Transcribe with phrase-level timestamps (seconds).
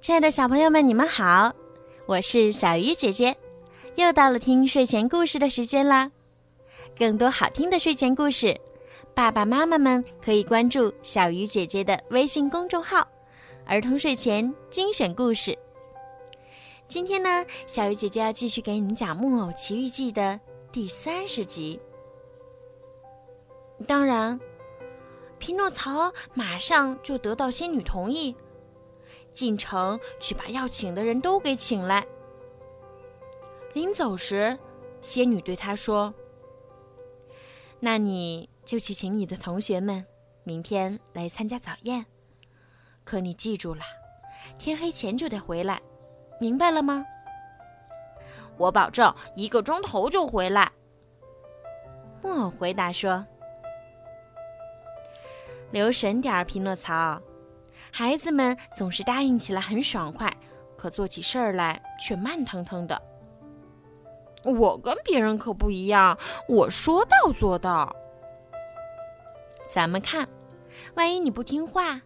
[0.00, 1.54] 亲爱的小朋友们，你们好，
[2.06, 3.36] 我是小鱼姐姐，
[3.96, 6.10] 又到了听睡前故事的时间啦。
[6.96, 8.58] 更多好听的睡前故事，
[9.14, 13.06] 爸爸妈妈们可以关注小鱼姐姐的微信公众号
[13.66, 15.56] “儿童睡前精选故事”。
[16.88, 20.40] 今天呢，小鱼姐姐要继续给你们讲《木偶奇遇记》的
[20.72, 21.78] 第三十集。
[23.86, 24.40] 当然，
[25.40, 28.36] 匹诺曹马上就得到仙女同意，
[29.34, 32.06] 进城去把要请的人都给请来。
[33.72, 34.56] 临走时，
[35.00, 36.14] 仙女对他说。
[37.80, 40.04] 那你就去请你的同学们，
[40.44, 42.04] 明天来参加早宴。
[43.02, 43.82] 可你记住了，
[44.58, 45.80] 天黑前就得回来，
[46.38, 47.04] 明白了吗？
[48.58, 50.70] 我保证一个钟头就回来。
[52.22, 53.26] 木偶回答说
[55.70, 57.20] ：“留神点儿，匹诺曹。
[57.90, 60.32] 孩子们总是答应起来很爽快，
[60.76, 63.00] 可做起事儿来却慢腾腾的。”
[64.44, 66.18] 我跟别人可不一样，
[66.48, 67.94] 我说到做到。
[69.68, 70.26] 咱们看，
[70.94, 72.00] 万一你不听话，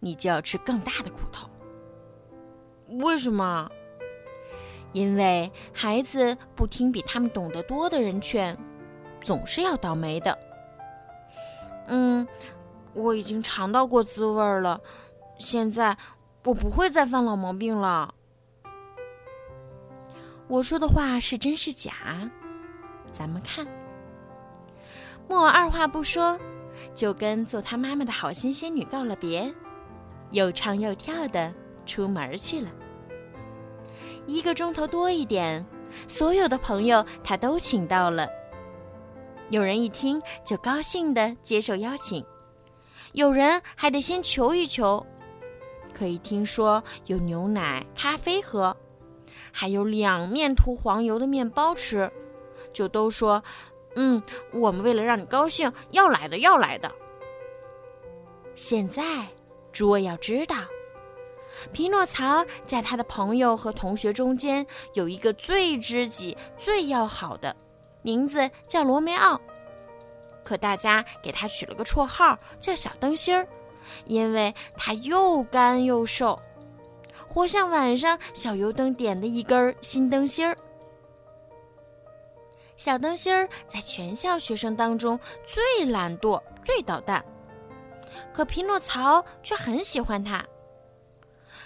[0.00, 1.48] 你就要吃更大的苦头。
[2.98, 3.70] 为什么？
[4.92, 8.56] 因为孩子不听比他们懂得多的人劝，
[9.20, 10.38] 总是要倒霉的。
[11.86, 12.26] 嗯，
[12.96, 14.80] 我已经尝到过滋味了，
[15.38, 15.96] 现在
[16.44, 18.14] 我不会再犯老毛病了。
[20.48, 21.92] 我说的话是真是假？
[23.12, 23.66] 咱们看。
[25.28, 26.38] 木偶二话不说，
[26.94, 29.52] 就跟做他妈妈的好心仙女告了别，
[30.30, 31.52] 又唱又跳的
[31.84, 32.70] 出门去了。
[34.26, 35.64] 一个钟头多一点，
[36.08, 38.28] 所有的朋友他都请到了。
[39.50, 42.24] 有人一听就高兴的接受邀请，
[43.16, 45.06] 有人还得先求一求，
[45.94, 48.76] 可以听说有牛奶、咖啡喝。
[49.50, 52.12] 还有两面涂黄油的面包吃，
[52.74, 53.42] 就都说
[53.96, 56.92] ：“嗯，我们为了让你高兴，要来的，要来的。”
[58.54, 59.28] 现在，
[59.72, 60.56] 诸位要知道，
[61.72, 67.56] 匹诺曹在他的朋友和同学中间有一个最知己、最要好的，
[68.02, 69.40] 名字叫罗梅奥。
[70.46, 73.44] 可大家给他取了个绰号，叫小灯芯儿，
[74.04, 76.40] 因为他又干又瘦。
[77.28, 80.56] 活像晚上小油灯点的一根新灯芯儿。
[82.76, 87.24] 小灯芯儿在全校学生当中最懒惰、最捣蛋，
[88.32, 90.46] 可匹诺曹却很喜欢他。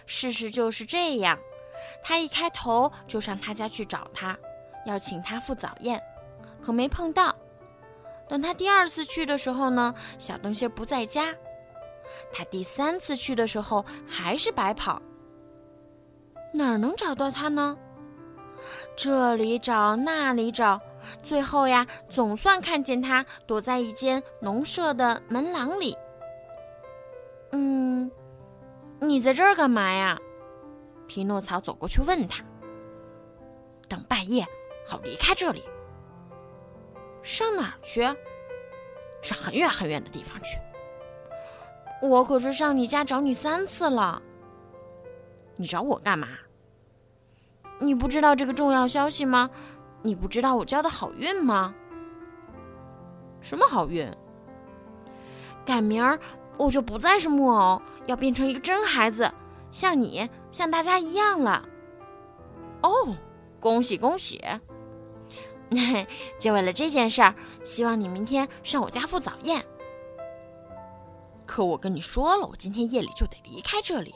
[0.06, 1.38] 事实就是这样，
[2.02, 4.38] 他一开头就上他家去找他，
[4.86, 6.02] 要请他赴早宴，
[6.62, 7.36] 可没碰到。
[8.30, 11.34] 等他第二次去的时候呢，小灯芯不在家。
[12.32, 15.02] 他第三次去的时候还是白跑。
[16.54, 17.76] 哪儿能找到他呢？
[18.96, 20.80] 这里找，那里找，
[21.24, 25.98] 最后呀，总算看见他躲在一间农舍的门廊里。
[27.50, 28.08] 嗯，
[29.00, 30.16] 你在这儿干嘛呀？
[31.08, 32.44] 匹诺曹走过去问他。
[33.88, 34.46] 等半夜，
[34.86, 35.64] 好离开这里。
[37.30, 38.02] 上哪儿去？
[39.22, 40.58] 上很远很远的地方去。
[42.02, 44.20] 我可是上你家找你三次了。
[45.54, 46.26] 你找我干嘛？
[47.78, 49.48] 你不知道这个重要消息吗？
[50.02, 51.72] 你不知道我交的好运吗？
[53.40, 54.12] 什么好运？
[55.64, 56.19] 改明儿
[56.56, 59.30] 我就不再是木偶，要变成一个真孩子，
[59.70, 61.64] 像你，像大家一样了。
[62.82, 63.14] 哦，
[63.60, 64.42] 恭喜恭喜！
[66.38, 69.64] 就为了这件事儿，希望你明天上我家赴早宴。
[71.47, 74.14] 可我跟你说了，我今天夜里就得离开这里。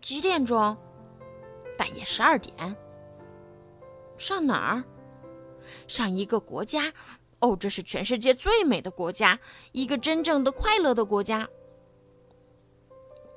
[0.00, 0.76] 几点钟？
[1.76, 2.54] 半夜十二点。
[4.16, 4.84] 上哪儿？
[5.86, 6.92] 上一个国家。
[7.40, 9.38] 哦，这是全世界最美的国家，
[9.72, 11.46] 一个真正的快乐的国家。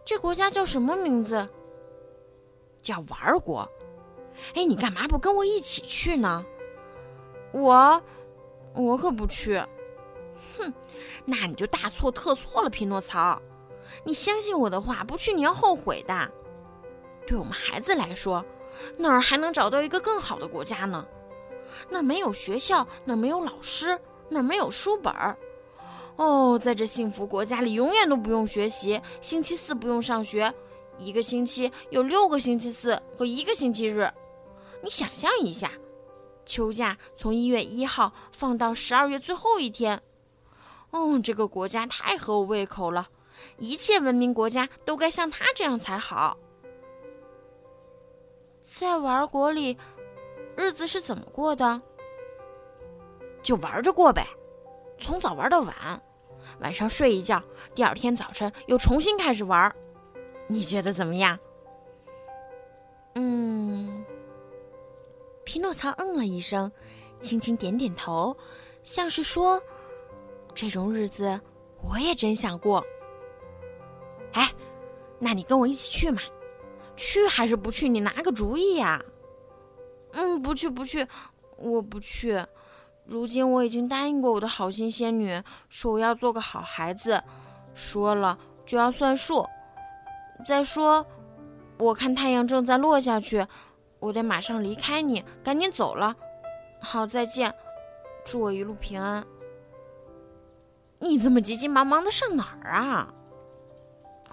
[0.05, 1.45] 这国家叫什么名字？
[2.81, 3.69] 叫玩国。
[4.53, 6.45] 哎，你干嘛不跟我一起去呢？
[7.51, 8.01] 我，
[8.73, 9.61] 我可不去。
[10.57, 10.73] 哼，
[11.25, 13.41] 那你就大错特错了，匹诺曹。
[14.03, 16.31] 你相信我的话，不去你要后悔的。
[17.25, 18.43] 对我们孩子来说，
[18.97, 21.05] 哪儿还能找到一个更好的国家呢？
[21.89, 23.99] 那没有学校，那没有老师，
[24.29, 25.37] 那没有书本儿。
[26.15, 30.53] 哦，在这幸福国家里，永远都不用学习，星期四不用上学，
[30.97, 34.09] 一个星期有六个星期四和一个星期日。
[34.81, 35.71] 你想象一下，
[36.45, 40.01] 秋假从一月一号放到十二月最后一天。
[40.91, 43.09] 嗯，这个国家太合我胃口了，
[43.57, 46.37] 一切文明国家都该像他这样才好。
[48.63, 49.77] 在玩国里，
[50.55, 51.81] 日子是怎么过的？
[53.41, 54.25] 就玩着过呗，
[54.97, 56.01] 从早玩到晚，
[56.59, 57.41] 晚上睡一觉，
[57.75, 59.73] 第二天早晨又重新开始玩。
[60.47, 61.37] 你觉得怎么样？
[63.15, 63.76] 嗯。
[65.47, 66.69] 匹诺曹嗯了一声，
[67.21, 68.35] 轻轻点点头，
[68.83, 69.63] 像是说
[70.53, 71.39] ：“这种日子
[71.81, 72.83] 我也真想过。”
[74.35, 74.51] 哎，
[75.17, 76.21] 那你跟我一起去嘛？
[76.97, 77.87] 去还是不去？
[77.87, 79.01] 你拿个主意呀！
[80.11, 81.07] 嗯，不去，不去，
[81.55, 82.45] 我不去。
[83.05, 87.23] 如今我已经答应过我的好心仙女，说我要做个好孩子，
[87.73, 89.47] 说了就要算数。
[90.45, 91.07] 再说，
[91.77, 93.47] 我看太阳正在落下去。
[93.99, 96.15] 我得马上离开你，赶紧走了。
[96.79, 97.53] 好，再见，
[98.25, 99.25] 祝我一路平安。
[100.99, 103.13] 你这么急急忙忙的上哪儿啊？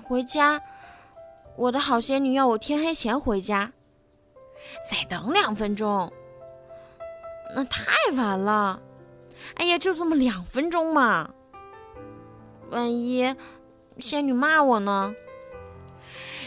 [0.02, 0.61] 回家。
[1.56, 3.70] 我的好仙女要我天黑前回家。
[4.90, 6.12] 再等两分钟。
[7.55, 8.81] 那太晚了。
[9.55, 11.31] 哎呀，就这么两分钟嘛。
[12.70, 13.34] 万一
[13.99, 15.14] 仙女骂我呢？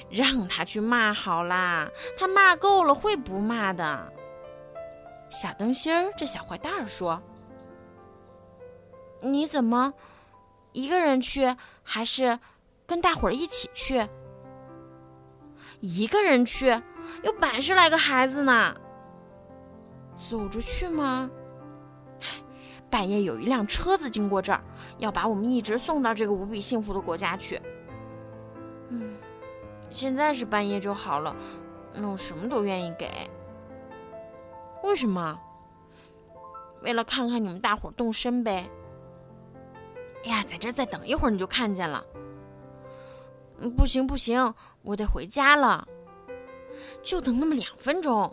[0.09, 4.13] 让他去骂好啦，他骂够了会不骂的。
[5.29, 7.21] 小灯芯儿这小坏蛋儿说
[9.21, 9.93] ：“你怎么
[10.71, 12.39] 一个人去，还是
[12.85, 14.07] 跟大伙儿一起去？
[15.81, 16.81] 一个人去，
[17.23, 18.75] 有百十来个孩子呢。
[20.29, 21.29] 走着去吗？
[22.89, 24.63] 半夜有一辆车子经过这儿，
[24.97, 27.61] 要把我们一直送到这个无比幸福的国家去。”
[29.91, 31.35] 现在是半夜就好了，
[31.93, 33.09] 那我什么都愿意给。
[34.83, 35.39] 为什么？
[36.81, 38.69] 为了看看你们大伙动身呗。
[40.23, 42.05] 哎呀，在这再等一会儿你就看见了。
[43.75, 44.53] 不行不行，
[44.83, 45.87] 我得回家了。
[47.01, 48.31] 就等那么两分钟。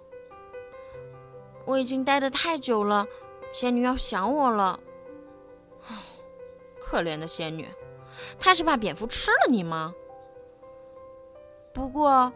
[1.66, 3.06] 我已经待得太久了，
[3.52, 4.78] 仙女要想我了。
[6.78, 7.66] 可怜的仙女，
[8.38, 9.94] 她是怕蝙蝠吃了你吗？
[11.74, 12.32] 不过，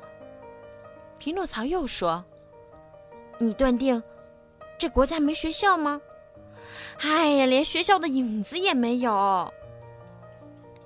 [1.19, 2.25] 匹诺曹又说
[3.39, 4.03] ：“你断定
[4.77, 6.01] 这国家没学校吗？
[7.01, 9.55] 哎呀，连学校的影子也没有，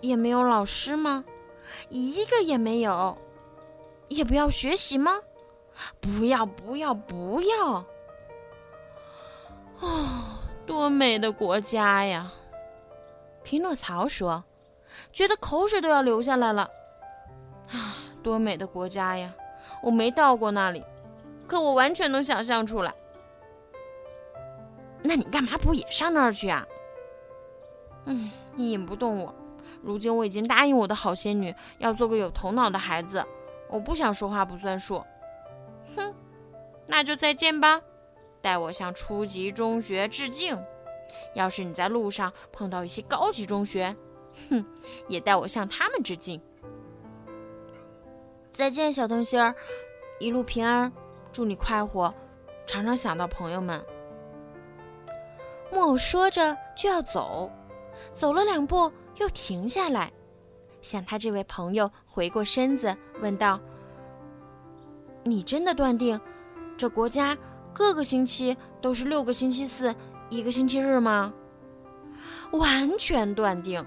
[0.02, 1.25] 也没有老师吗？
[1.88, 3.16] 一个也没有，
[4.08, 5.12] 也不要学习吗？
[5.99, 7.84] 不要，不要，不要！
[9.81, 12.31] 哦，多美的国家呀！”
[13.43, 14.44] 匹诺曹说，
[15.10, 16.70] 觉得口水都要流下来了。
[17.70, 17.96] 啊！
[18.23, 19.35] 多美的国家呀！
[19.83, 20.83] 我没到过那里，
[21.47, 22.95] 可我完全能想象出来。
[25.03, 26.67] 那你干嘛不也上那儿去啊？
[28.07, 29.35] 嗯，你引不动我。
[29.83, 33.25] 如今我已经答应我的好仙女，要做个有头脑的孩子。
[33.69, 35.03] 我不想说话不算数。
[35.97, 36.15] 哼，
[36.87, 37.81] 那就再见吧。
[38.41, 40.57] 代我向初级中学致敬。
[41.35, 43.97] 要是你在路上碰到一些高级中学，
[44.51, 44.65] 哼，
[45.09, 46.41] 也代我向他们致敬。
[48.52, 49.54] 再见，小灯芯儿，
[50.20, 50.93] 一路平安，
[51.32, 52.12] 祝你快活，
[52.66, 53.82] 常常想到朋友们。
[55.70, 57.50] 木偶说着就要走，
[58.12, 60.12] 走了两步又停下来，
[60.82, 63.59] 向他这位朋友回过身子，问道
[65.25, 66.21] ：“你真的断定，
[66.76, 67.37] 这国家
[67.73, 69.94] 各个星期都是六个星期四，
[70.28, 71.32] 一个星期日吗
[72.52, 73.82] ？”“完全断定。”“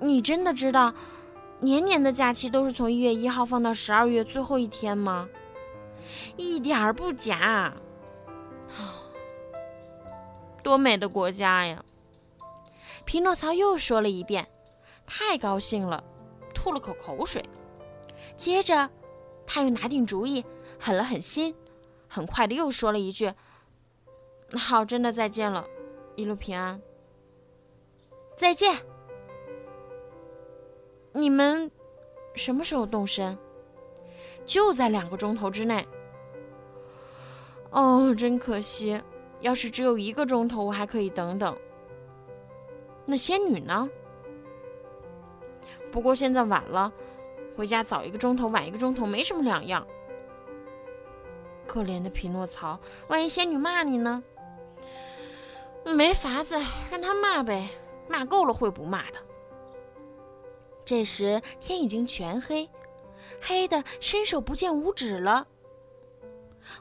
[0.00, 0.92] 你真的知道？”
[1.62, 5.28] 年年的假期都是从一月一号放到十二月最后一天吗？
[6.36, 7.72] 一点儿不假。
[10.62, 11.84] 多美的国家呀！
[13.04, 14.48] 匹诺曹又说了一遍，
[15.06, 16.02] 太高兴了，
[16.52, 17.44] 吐了口口水。
[18.36, 18.90] 接着，
[19.46, 20.44] 他又拿定主意，
[20.80, 21.54] 狠了狠心，
[22.08, 23.32] 很快的又说了一句
[24.58, 25.64] ：“好，真的再见了，
[26.16, 26.80] 一路平安。”
[28.36, 28.91] 再见。
[31.12, 31.70] 你们
[32.34, 33.36] 什么时候动身？
[34.44, 35.86] 就在两个钟头之内。
[37.70, 39.00] 哦，真可惜。
[39.40, 41.56] 要是只有一个钟头，我还可以等等。
[43.04, 43.88] 那仙女呢？
[45.90, 46.92] 不过现在晚了，
[47.56, 49.86] 回家早一个钟头，晚一个钟头没什么两样。
[51.66, 52.78] 可怜的匹诺曹，
[53.08, 54.22] 万一仙女骂你呢？
[55.84, 56.56] 没法子，
[56.90, 57.68] 让他骂呗，
[58.08, 59.18] 骂够了会不骂的。
[60.92, 62.68] 这时天已经全黑，
[63.40, 65.48] 黑的伸手不见五指了。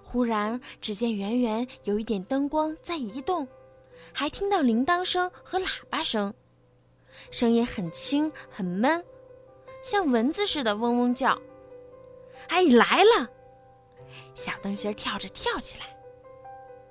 [0.03, 3.47] 忽然，只见远远有一点灯光在移动，
[4.11, 6.33] 还听到铃铛声和喇叭声。
[7.31, 9.01] 声音很轻很闷，
[9.81, 11.41] 像蚊子似的嗡嗡叫。
[12.49, 13.29] 哎，来了！
[14.35, 15.85] 小灯芯跳着跳起来。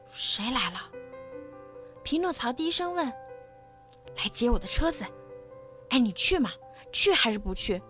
[0.09, 0.91] 谁来了？
[2.03, 3.05] 匹诺曹低声问。
[4.17, 5.05] 来接我的车子。
[5.91, 6.51] 哎，你去吗？
[6.93, 7.81] 去还是不去？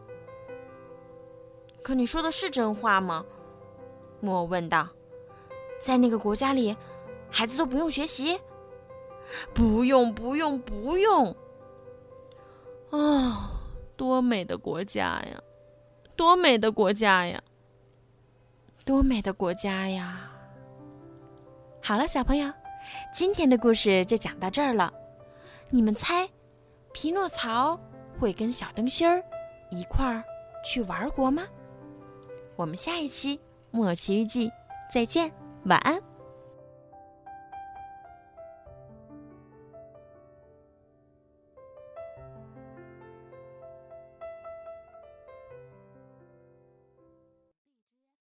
[1.83, 3.25] 可你说的是真话吗？
[4.21, 4.89] 木偶问道。
[5.81, 6.77] 在那个国家里，
[7.31, 8.39] 孩子都不用学习。
[9.55, 11.35] 不用，不用，不用。
[12.91, 13.49] 哦，
[13.97, 15.43] 多美的国家呀！
[16.17, 17.43] 多美的国家呀！
[18.85, 20.31] 多美的国家呀！
[21.81, 22.53] 好了，小朋友，
[23.15, 24.93] 今天的故事就讲到这儿了。
[25.71, 26.29] 你们猜，
[26.93, 27.79] 匹诺曹
[28.21, 29.25] 会跟小灯芯儿
[29.71, 30.23] 一块儿
[30.63, 31.45] 去玩国吗？
[32.55, 33.39] 我们下一期
[33.71, 34.49] 《木偶奇遇记》
[34.93, 35.33] 再见，
[35.65, 35.99] 晚安。